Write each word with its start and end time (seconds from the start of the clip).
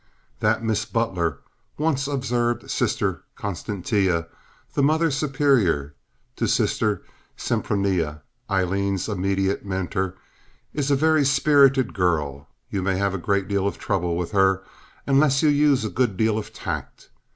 "That 0.39 0.63
Miss 0.63 0.83
Butler," 0.83 1.37
once 1.77 2.07
observed 2.07 2.71
Sister 2.71 3.21
Constantia, 3.35 4.29
the 4.73 4.81
Mother 4.81 5.11
Superior, 5.11 5.93
to 6.37 6.47
Sister 6.47 7.03
Sempronia, 7.37 8.23
Aileen's 8.49 9.07
immediate 9.07 9.63
mentor, 9.63 10.15
"is 10.73 10.89
a 10.89 10.95
very 10.95 11.23
spirited 11.23 11.93
girl, 11.93 12.47
you 12.71 12.81
may 12.81 12.97
have 12.97 13.13
a 13.13 13.19
great 13.19 13.47
deal 13.47 13.67
of 13.67 13.77
trouble 13.77 14.17
with 14.17 14.31
her 14.31 14.63
unless 15.05 15.43
you 15.43 15.49
use 15.49 15.85
a 15.85 15.89
good 15.91 16.17
deal 16.17 16.39
of 16.39 16.51
tact. 16.51 17.09